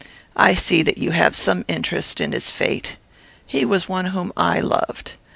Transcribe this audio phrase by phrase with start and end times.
[0.35, 2.97] I see that you have some interest in his fate.
[3.45, 5.11] He was one whom I loved.